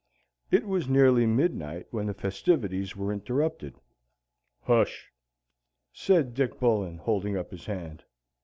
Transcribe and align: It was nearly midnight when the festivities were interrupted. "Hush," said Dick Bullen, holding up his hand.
It 0.49 0.65
was 0.65 0.89
nearly 0.89 1.27
midnight 1.27 1.85
when 1.91 2.07
the 2.07 2.15
festivities 2.15 2.95
were 2.95 3.13
interrupted. 3.13 3.75
"Hush," 4.63 5.11
said 5.93 6.33
Dick 6.33 6.59
Bullen, 6.59 6.97
holding 6.97 7.37
up 7.37 7.51
his 7.51 7.67
hand. 7.67 8.03